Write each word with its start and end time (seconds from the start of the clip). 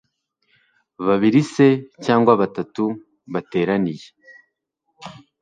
babiri 1.05 1.41
se 1.53 1.67
cyangwa 2.05 2.31
batatu 2.41 2.83
(bateraniye 3.33 4.07